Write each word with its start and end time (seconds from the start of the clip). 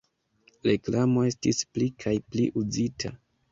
Reklamo 0.67 1.27
estis 1.33 1.61
pli 1.75 1.91
kaj 2.07 2.17
pli 2.31 2.49
uzita. 2.65 3.15